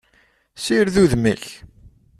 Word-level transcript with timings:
Sired 0.63 0.95
udem-ik! 1.03 1.45